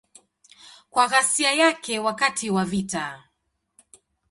Kwa 0.89 1.07
ghasia 1.07 1.51
yake 1.53 1.99
wakati 1.99 2.49
wa 2.49 2.65
vita. 2.65 3.23